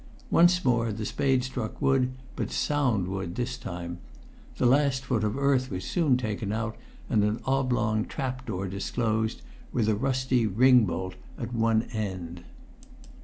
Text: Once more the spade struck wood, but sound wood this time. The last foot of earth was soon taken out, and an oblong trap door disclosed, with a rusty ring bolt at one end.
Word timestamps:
Once 0.31 0.65
more 0.65 0.91
the 0.91 1.05
spade 1.05 1.43
struck 1.43 1.79
wood, 1.79 2.13
but 2.35 2.49
sound 2.49 3.07
wood 3.07 3.35
this 3.35 3.55
time. 3.55 3.99
The 4.57 4.65
last 4.65 5.05
foot 5.05 5.23
of 5.23 5.37
earth 5.37 5.69
was 5.69 5.83
soon 5.83 6.17
taken 6.17 6.51
out, 6.51 6.75
and 7.07 7.23
an 7.23 7.39
oblong 7.45 8.05
trap 8.05 8.43
door 8.47 8.67
disclosed, 8.67 9.43
with 9.71 9.87
a 9.87 9.95
rusty 9.95 10.47
ring 10.47 10.85
bolt 10.85 11.13
at 11.37 11.53
one 11.53 11.83
end. 11.93 12.43